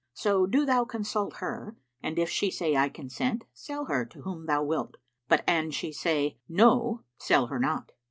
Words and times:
So 0.15 0.47
do 0.47 0.65
thou 0.65 0.83
consult 0.83 1.35
her 1.35 1.75
and 2.01 2.17
if 2.17 2.27
she 2.27 2.49
say, 2.49 2.75
'I 2.75 2.89
consent,' 2.89 3.43
sell 3.53 3.85
her 3.85 4.03
to 4.05 4.23
whom 4.23 4.47
thou 4.47 4.63
wilt: 4.63 4.97
but 5.29 5.43
an 5.47 5.69
she 5.69 5.91
say, 5.91 6.39
'No,' 6.49 7.03
sell 7.19 7.45
her 7.45 7.59
not." 7.59 7.91